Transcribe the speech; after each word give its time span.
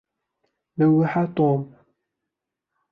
لَوَحَ 0.77 1.25
توم. 1.35 1.75